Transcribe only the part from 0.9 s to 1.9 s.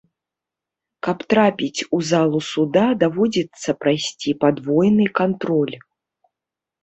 Каб трапіць